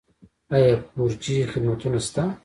آیا 0.55 0.73
فور 0.93 1.11
جي 1.23 1.35
خدمتونه 1.51 1.99
شته؟ 2.07 2.23